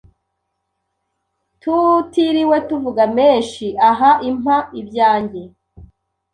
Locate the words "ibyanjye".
4.79-5.41